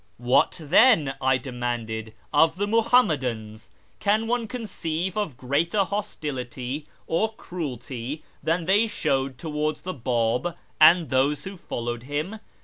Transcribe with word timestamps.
"What, 0.17 0.59
then," 0.59 1.13
I 1.21 1.37
demanded," 1.37 2.15
of 2.33 2.55
the 2.55 2.65
Muhammadans? 2.65 3.69
Can 3.99 4.25
one 4.25 4.47
conceive 4.47 5.15
of 5.15 5.37
greater 5.37 5.83
hostility 5.83 6.87
or 7.05 7.33
cruelty 7.35 8.23
than 8.41 8.65
they 8.65 8.87
showed 8.87 9.37
towards 9.37 9.83
the 9.83 9.93
Bab 9.93 10.55
and 10.79 11.11
those 11.11 11.43
who 11.43 11.55
followed 11.55 12.01
him 12.01 12.39